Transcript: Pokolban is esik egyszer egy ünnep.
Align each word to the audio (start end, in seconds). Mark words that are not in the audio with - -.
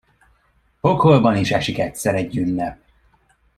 Pokolban 0.81 1.35
is 1.37 1.51
esik 1.51 1.79
egyszer 1.79 2.15
egy 2.15 2.37
ünnep. 2.37 2.79